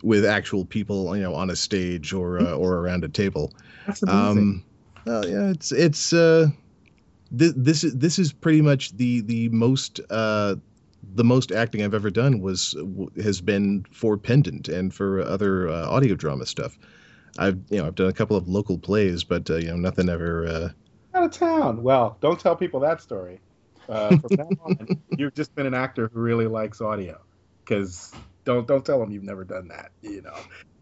[0.03, 3.53] with actual people you know on a stage or uh, or around a table.
[3.87, 4.65] That's Um,
[5.05, 6.49] well, yeah, it's it's uh,
[7.37, 10.57] th- this is this is pretty much the the most uh
[11.03, 12.75] the most acting I've ever done was
[13.23, 16.79] has been for Pendant and for other uh, audio drama stuff.
[17.39, 20.09] I've you know I've done a couple of local plays, but uh, you know nothing
[20.09, 20.47] ever.
[20.47, 20.69] Uh,
[21.17, 21.83] out of town.
[21.83, 23.41] Well, don't tell people that story.
[23.89, 27.21] Uh, from now on, you've just been an actor who really likes audio,
[27.65, 28.13] because
[28.45, 29.91] don't don't tell them you've never done that.
[30.03, 30.37] You know,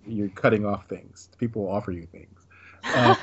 [0.07, 1.29] you're cutting off things.
[1.39, 2.41] People will offer you things.
[2.85, 3.15] Uh,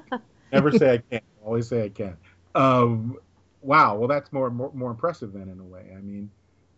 [0.52, 1.24] never say I can't.
[1.44, 2.16] Always say I can.
[2.54, 3.18] Um,
[3.60, 3.96] wow.
[3.96, 5.92] Well, that's more, more more impressive than in a way.
[5.96, 6.30] I mean,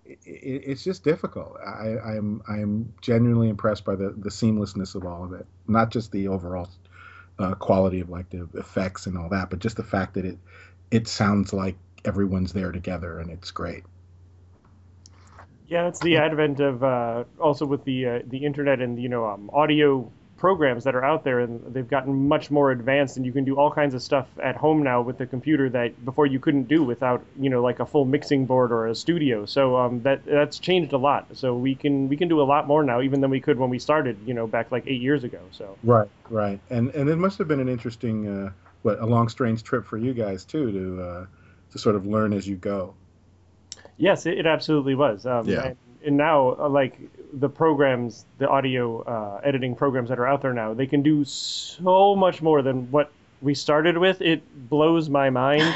[0.04, 1.56] it, it, it's just difficult.
[1.64, 5.46] I, I'm I'm genuinely impressed by the the seamlessness of all of it.
[5.68, 6.68] Not just the overall
[7.38, 10.38] uh, quality of like the effects and all that, but just the fact that it
[10.90, 13.84] it sounds like everyone's there together and it's great.
[15.68, 19.24] Yeah, it's the advent of uh, also with the uh, the internet and you know
[19.26, 20.10] um, audio
[20.42, 23.54] programs that are out there, and they've gotten much more advanced, and you can do
[23.54, 26.82] all kinds of stuff at home now with the computer that before you couldn't do
[26.82, 29.46] without you know like a full mixing board or a studio.
[29.46, 31.28] So um, that that's changed a lot.
[31.34, 33.70] So we can we can do a lot more now, even than we could when
[33.70, 35.38] we started, you know, back like eight years ago.
[35.52, 38.50] So Right, right, and and it must have been an interesting, uh,
[38.82, 41.26] what a long strange trip for you guys too to uh,
[41.70, 42.94] to sort of learn as you go.
[43.96, 45.24] Yes, it, it absolutely was.
[45.24, 45.66] Um, Yeah.
[45.66, 46.98] And, and now, uh, like
[47.32, 51.24] the programs, the audio uh, editing programs that are out there now, they can do
[51.24, 53.10] so much more than what
[53.40, 54.20] we started with.
[54.20, 55.74] It blows my mind.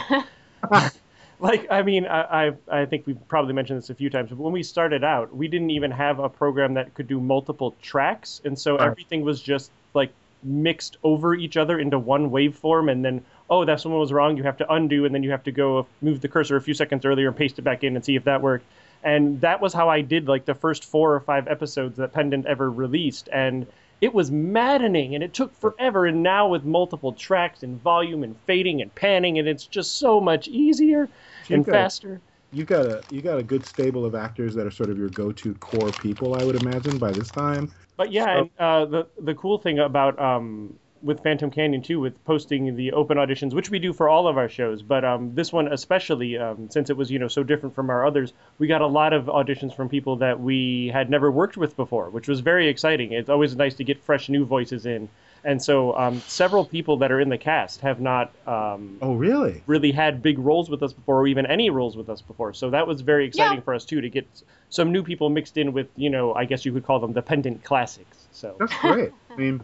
[1.39, 4.39] like, I mean, I, I I think we've probably mentioned this a few times, but
[4.39, 8.41] when we started out, we didn't even have a program that could do multiple tracks,
[8.45, 8.87] and so Right.
[8.91, 10.13] everything was just like
[10.43, 14.43] mixed over each other into one waveform, and then oh, that someone was wrong, you
[14.43, 17.05] have to undo, and then you have to go move the cursor a few seconds
[17.05, 18.65] earlier and paste it back in and see if that worked.
[19.07, 22.45] And that was how I did like the first four or five episodes that Pendant
[22.45, 23.65] ever released, and
[24.01, 26.07] it was maddening and it took forever.
[26.07, 30.21] And now with multiple tracks and volume and fading and panning, and it's just so
[30.21, 31.09] much easier
[31.47, 32.21] You've and got- faster.
[32.53, 35.09] You got a you got a good stable of actors that are sort of your
[35.11, 37.71] go-to core people, I would imagine, by this time.
[37.97, 40.75] But yeah, So- and uh, the the cool thing about um,
[41.07, 44.37] with Phantom Canyon too, with posting the open auditions, which we do for all of
[44.37, 47.75] our shows, but um, this one especially, um, since it was you know so different
[47.75, 51.31] from our others, we got a lot of auditions from people that we had never
[51.31, 53.13] worked with before, which was very exciting.
[53.13, 55.09] It's always nice to get fresh new voices in,
[55.45, 58.33] and so um, several people that are in the cast have not.
[58.47, 59.63] Um, Oh, really?
[59.67, 62.53] Really had big roles with us before, or even any roles with us before.
[62.53, 63.63] So that was very exciting Yeah.
[63.63, 64.27] for us too to get
[64.71, 67.23] some new people mixed in with, you know, I guess you could call them the
[67.23, 68.27] pendant classics.
[68.33, 69.13] So That's great.
[69.31, 69.61] I mean,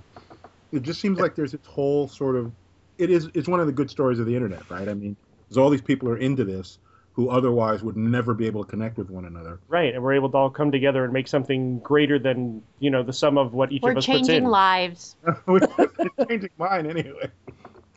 [0.73, 2.53] it just seems like there's this whole sort of
[2.99, 4.89] it is it's one of the good stories of the internet, right?
[4.89, 6.79] I mean, because all these people are into this
[7.15, 9.61] who otherwise would never be able to connect with one another.
[9.69, 13.03] Right, and we're able to all come together and make something greater than you know
[13.03, 14.51] the sum of what each We're of us puts changing in.
[14.51, 15.17] lives.
[15.45, 17.31] Which is changing mine anyway.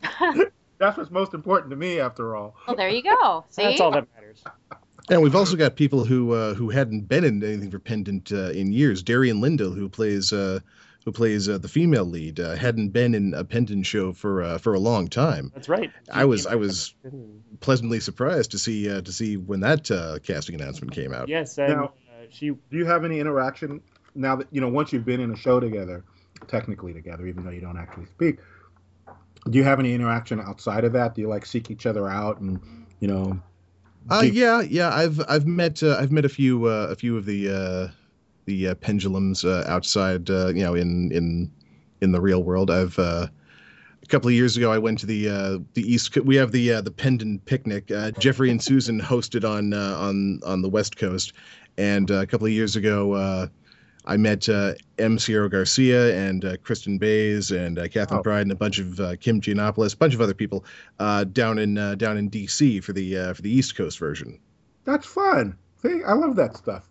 [0.78, 2.56] That's what's most important to me, after all.
[2.68, 3.46] Well, there you go.
[3.50, 3.64] See?
[3.64, 4.44] That's all that matters.
[5.10, 8.50] And we've also got people who uh, who hadn't been in anything for Pendant uh,
[8.50, 9.02] in years.
[9.02, 10.60] Darian Lindell, who plays uh,
[11.06, 14.58] who plays uh, the female lead, uh, hadn't been in a Pendant show for uh,
[14.58, 15.52] for a long time.
[15.54, 15.92] That's right.
[16.12, 16.96] I was I was
[17.60, 21.30] pleasantly surprised to see uh, to see when that uh, casting announcement came out.
[21.30, 22.50] Yes, and Now- uh, she.
[22.50, 23.82] Do you have any interaction
[24.16, 26.04] now that you know once you've been in a show together,
[26.48, 28.40] technically together, even though you don't actually speak?
[29.48, 31.14] Do you have any interaction outside of that?
[31.14, 32.60] Do you like seek each other out and
[33.00, 33.40] you know?
[34.10, 34.94] Uh, yeah, yeah.
[34.94, 37.88] I've I've met uh, I've met a few uh, a few of the uh,
[38.46, 41.52] the uh, pendulums uh, outside uh, you know in in
[42.02, 42.70] in the real world.
[42.72, 43.28] I've uh,
[44.04, 46.14] a couple of years ago I went to the uh, the east.
[46.14, 47.90] Co- We have the uh, the pendant picnic.
[47.92, 51.34] Uh, Jeffrey and Susan hosted on uh, on on the west coast,
[51.78, 53.14] and uh, a couple of years ago.
[53.14, 53.48] Uh,
[54.08, 55.18] I met uh, M.
[55.18, 58.22] Sierra Garcia and uh, Kristen Bays and uh, Catherine Oh.
[58.22, 60.64] Pride and a bunch of uh, Kim Giannopoulos, a bunch of other people
[61.00, 62.82] uh, down in uh, down in D.C.
[62.82, 64.40] for the uh, for the East Coast version.
[64.84, 65.58] That's fun.
[65.82, 66.88] See, I love that stuff.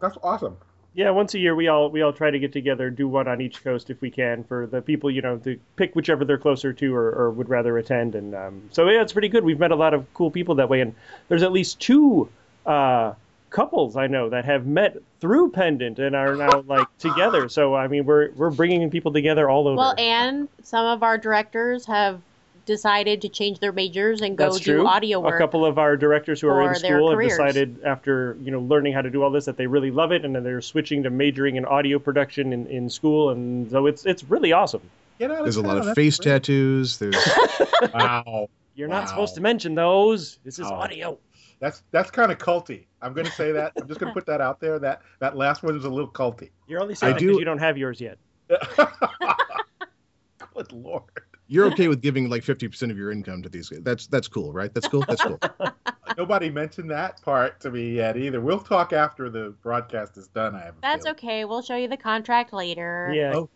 [0.00, 0.56] That's awesome.
[0.98, 3.40] Yeah, once a year we all we all try to get together, do one on
[3.40, 6.72] each coast if we can, for the people you know to pick whichever they're closer
[6.72, 8.16] to or, or would rather attend.
[8.16, 9.44] And um, so yeah, it's pretty good.
[9.44, 10.92] We've met a lot of cool people that way, and
[11.28, 12.28] there's at least two
[12.66, 13.12] uh,
[13.50, 17.48] couples I know that have met through Pendant and are now like together.
[17.48, 19.76] So I mean, we're we're bringing people together all over.
[19.76, 22.20] Well, and some of our directors have
[22.68, 24.86] decided to change their majors and go That's do true.
[24.86, 25.34] audio work.
[25.34, 28.92] A couple of our directors who are in school have decided after you know learning
[28.92, 31.10] how to do all this that they really love it, and then they're switching to
[31.10, 34.82] majoring in audio production in, in school, and so it's it's really awesome.
[35.18, 36.34] Get out There's a lot of that's face great.
[36.34, 36.98] tattoos.
[36.98, 37.16] There's
[37.94, 38.48] Wow.
[38.76, 39.00] You're Wow.
[39.00, 40.38] not supposed to mention those.
[40.44, 40.74] This is Oh.
[40.74, 41.18] audio.
[41.60, 42.84] That's that's kind of culty.
[43.02, 43.72] I'm going to say that.
[43.80, 44.78] I'm just going to put that out there.
[44.78, 46.50] That that last one is a little culty.
[46.68, 48.18] You're only saying I that do- because you don't have yours yet.
[50.54, 51.02] Good lord.
[51.48, 53.80] You're okay with giving like 50% of your income to these guys.
[53.82, 54.72] That's that's cool, right?
[54.72, 55.04] That's cool.
[55.08, 55.40] That's cool.
[56.16, 58.40] Nobody mentioned that part to me yet either.
[58.40, 60.54] We'll talk after the broadcast is done.
[60.54, 60.74] I have.
[60.82, 61.16] That's feeling.
[61.16, 61.44] okay.
[61.44, 63.10] We'll show you the contract later.
[63.14, 63.32] Yeah.
[63.34, 63.50] Oh.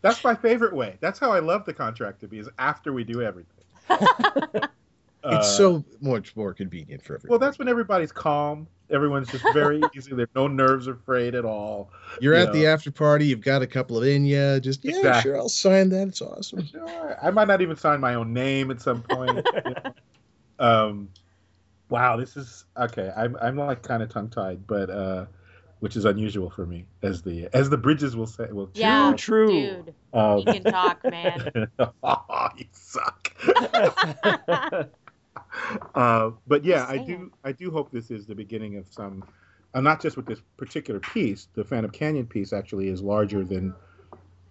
[0.00, 0.96] That's my favorite way.
[1.00, 2.38] That's how I love the contract to be.
[2.38, 3.64] Is after we do everything.
[5.24, 7.30] Uh, it's so much more convenient for everyone.
[7.30, 8.68] Well, that's when everybody's calm.
[8.90, 10.14] Everyone's just very easy.
[10.14, 11.90] There's no nerves are frayed at all.
[12.20, 13.26] You're you at the after party.
[13.26, 14.60] You've got a couple of in you.
[14.60, 15.22] Just yeah, Exactly.
[15.30, 16.08] sure, I'll sign that.
[16.08, 16.64] It's awesome.
[16.66, 17.18] Sure.
[17.22, 19.44] I might not even sign my own name at some point.
[19.66, 19.94] you know.
[20.58, 21.08] um,
[21.90, 23.10] wow, this is okay.
[23.16, 25.26] I'm I'm like kind of tongue tied, but uh,
[25.80, 28.46] which is unusual for me, as the as the bridges will say.
[28.50, 29.48] Well, Yeah, True.
[29.48, 29.94] dude.
[30.14, 31.68] Um, You can talk, man.
[32.02, 33.34] oh, you suck.
[35.94, 39.24] uh, but yeah, I do I do hope this is the beginning of some,
[39.74, 41.48] uh, not just with this particular piece.
[41.54, 43.74] The Phantom Canyon piece actually is larger than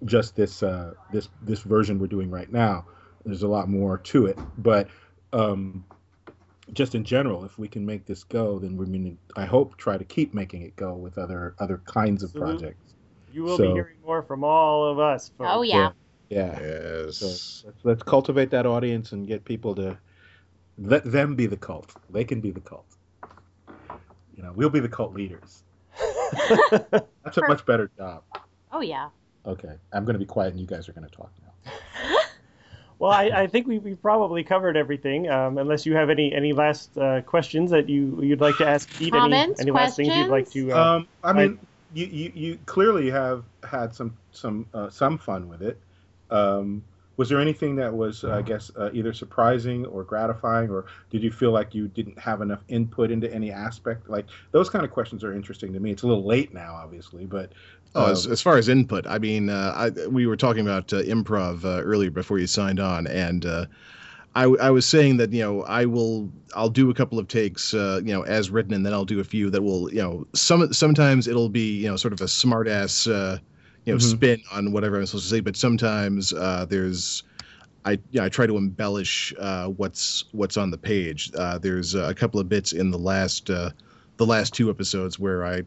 [0.06, 2.86] just this uh, this this version we're doing right now.
[3.26, 4.88] There's a lot more to it, but
[5.34, 5.84] um,
[6.74, 9.78] just in general, if we can make this go, then we're going to I hope
[9.78, 12.58] try to keep making it go with other other kinds of Absolutely.
[12.58, 12.94] projects.
[13.32, 15.32] You will be hearing more from all of us.
[15.38, 15.50] Folks.
[15.54, 15.92] Oh yeah.
[16.30, 16.60] Yeah.
[16.60, 17.18] Yes.
[17.18, 19.98] So let's, let's cultivate that audience and get people to
[20.78, 21.94] let them be the cult.
[22.10, 22.86] They can be the cult.
[24.36, 25.64] You know, we'll be the cult leaders.
[26.92, 28.24] That's a much better job.
[28.72, 29.10] Oh yeah.
[29.46, 31.72] Okay, I'm going to be quiet and you guys are going to talk now.
[33.00, 35.30] Well, I, I think we, we've probably covered everything.
[35.30, 38.90] Um, unless you have any any last uh, questions that you you'd like to ask
[38.98, 40.72] Pete, Comments, any, any last things you'd like to.
[40.72, 41.60] Uh, Um, I mean,
[41.94, 45.80] you, you, you clearly have had some some uh, some fun with it.
[46.32, 46.84] Um,
[47.18, 51.24] was there anything that was, uh, I guess, uh, either surprising or gratifying, or did
[51.24, 54.10] you feel like you didn't have enough input into any aspect?
[54.10, 55.92] Like those kind of questions are interesting to me.
[55.92, 57.52] It's a little late now, obviously, but
[57.96, 61.02] Oh, as, as far as input, I mean, uh, I, we were talking about uh,
[61.02, 63.66] improv uh, earlier before you signed on, and uh,
[64.36, 67.74] I, I was saying that you know I will I'll do a couple of takes
[67.74, 70.28] uh, you know as written, and then I'll do a few that will you know
[70.34, 73.40] some sometimes it'll be you know sort of a smart ass uh,
[73.88, 74.02] you know Mhm.
[74.12, 77.24] spin on whatever I'm supposed to say, but sometimes there's
[77.86, 79.34] I you know, I try to embellish
[79.78, 81.32] what's what's on the page.
[81.62, 83.74] there's a couple of bits in the last the
[84.20, 85.64] last two episodes where I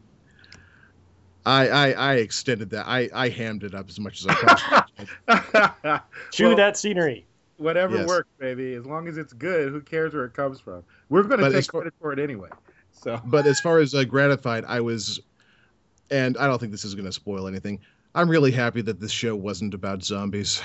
[1.45, 2.85] I, I I extended that.
[2.87, 4.83] I I hammed it up as much as I
[5.27, 6.01] could.
[6.31, 7.25] Chew Well, that scenery.
[7.57, 8.07] whatever Yes.
[8.07, 8.75] works, baby.
[8.75, 10.83] As long as it's good, who cares where it comes from?
[11.09, 12.49] We're going to But take far- credit for it anyway.
[12.91, 15.19] So But as far as uh, gratified, I was,
[16.11, 17.79] and I don't think this is going to spoil anything.
[18.13, 20.61] I'm really happy that this show wasn't about zombies.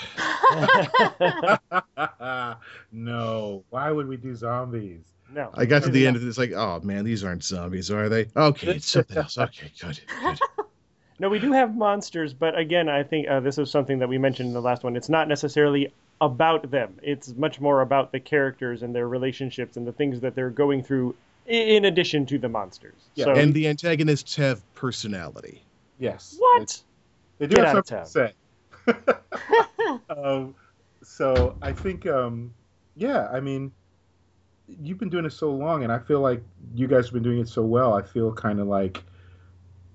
[2.93, 5.03] no, why would we do zombies?
[5.33, 5.51] no.
[5.55, 8.27] I got to the end of this like, oh man, these aren't zombies, are they?
[8.37, 9.39] Okay, it's something else.
[9.39, 10.41] Okay, good, good.
[11.19, 14.19] No, we do have monsters, but again, I think uh, this is something that we
[14.19, 14.97] mentioned in the last one.
[14.97, 15.91] It's not necessarily
[16.21, 16.99] about them.
[17.03, 20.83] It's much more about the characters and their relationships and the things that they're going
[20.83, 21.15] through
[21.47, 23.09] in addition to the monsters.
[23.15, 25.63] Yeah, so, And the antagonists have personality.
[25.99, 26.37] Yes.
[26.39, 26.83] what?
[27.39, 28.33] They do Get have something to say.
[30.11, 30.55] um,
[31.03, 32.55] so I think, um,
[32.97, 33.73] yeah, I mean,
[34.83, 36.43] you've been doing it so long, and I feel like
[36.75, 37.95] you guys have been doing it so well.
[37.95, 39.03] I feel kind of like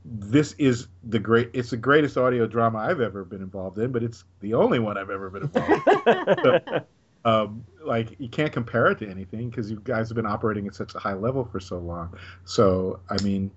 [0.03, 1.49] this is the great.
[1.53, 4.97] It's the greatest audio drama I've ever been involved in, but it's the only one
[4.97, 5.87] I've ever been involved.
[6.07, 6.81] in.
[7.25, 10.75] um, like you can't compare it to anything because you guys have been operating at
[10.75, 12.17] such a high level for so long.
[12.45, 13.51] So I mean,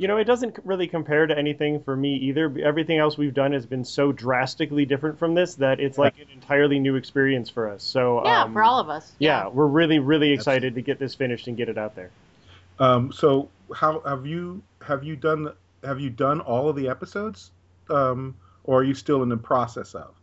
[0.00, 2.50] You know, it doesn't really compare to anything for me either.
[2.64, 6.28] Everything else we've done has been so drastically different from this that it's like an
[6.32, 7.82] entirely new experience for us.
[7.82, 9.12] So yeah, um, for all of us.
[9.18, 10.34] Yeah, we're really, really Absolutely.
[10.34, 12.08] excited to get this finished and get it out there.
[12.78, 15.52] Um, so how have you have you done
[15.84, 17.50] have you done all of the episodes,
[17.90, 18.34] um,
[18.64, 20.14] or are you still in the process of?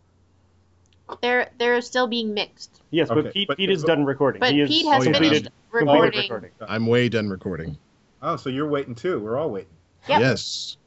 [1.21, 4.39] They're they're still being mixed, Yes, Okay, but Pete, but- Pete is done recording.
[4.39, 5.19] but he is Pete has oh, yeah.
[5.19, 6.19] finished recording.
[6.19, 6.51] recording.
[6.67, 7.77] I'm way done recording.
[8.21, 9.19] Oh, so you're waiting too.
[9.19, 9.69] We're all waiting.
[10.07, 10.19] Yep.
[10.21, 10.77] Yes.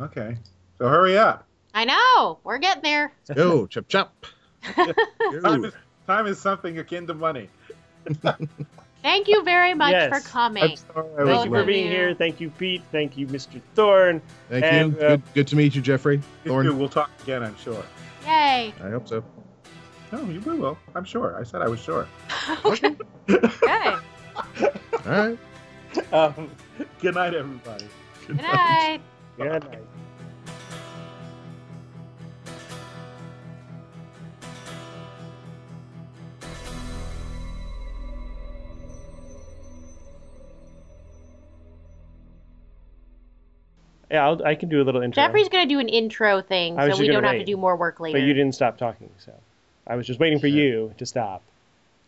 [0.00, 0.36] Okay,
[0.78, 1.46] so hurry up.
[1.74, 3.12] I know we're getting there.
[3.34, 4.14] Go chop chop.
[5.42, 5.72] Time is,
[6.06, 7.48] time is something akin to money.
[9.02, 10.10] Thank you very much Yes.
[10.22, 10.62] for coming.
[10.62, 11.08] I'm sorry.
[11.18, 11.90] I Thank you for being you.
[11.92, 12.14] here.
[12.14, 12.82] Thank you, Pete.
[12.92, 13.60] Thank you, Mr.
[13.74, 14.20] Thorne.
[14.50, 14.98] Thank And, you.
[14.98, 16.16] uh, good, good to meet you, Geoffrey.
[16.44, 16.66] You Thorne.
[16.66, 16.74] too.
[16.74, 17.42] We'll talk again.
[17.42, 17.82] I'm sure.
[18.26, 18.74] Yay.
[18.82, 19.24] I hope so.
[20.12, 20.76] No, you will.
[20.94, 21.38] I'm sure.
[21.38, 22.06] I said I was sure.
[22.64, 22.94] okay.
[23.30, 23.96] Okay.
[24.92, 25.38] All right.
[26.12, 26.50] Um,
[27.00, 27.86] good night, everybody.
[28.26, 29.00] Good night.
[29.36, 29.78] Good night.
[44.10, 45.22] Yeah, I'll, I can do a little intro.
[45.22, 48.00] Jeffrey's gonna do an intro thing, so we don't gonna have to do more work
[48.00, 48.18] later.
[48.18, 49.32] but you didn't stop talking, so
[49.86, 50.58] I was just waiting for Sure.
[50.58, 51.42] you to stop.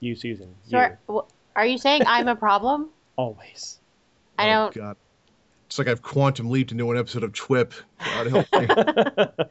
[0.00, 0.52] You, Susan.
[0.68, 1.16] So you.
[1.16, 2.88] are, are you saying I'm a problem?
[3.16, 3.78] Always.
[4.38, 4.74] I Oh, don't.
[4.74, 4.96] God.
[5.66, 7.72] It's like I've quantum leaped into an episode of Twip.
[8.04, 8.66] God help me.